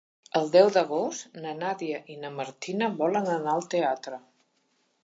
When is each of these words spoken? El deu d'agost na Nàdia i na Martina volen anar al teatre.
El 0.37 0.47
deu 0.53 0.69
d'agost 0.77 1.37
na 1.43 1.53
Nàdia 1.59 2.01
i 2.15 2.17
na 2.25 2.35
Martina 2.41 2.89
volen 3.05 3.31
anar 3.39 3.57
al 3.59 3.71
teatre. 3.77 4.23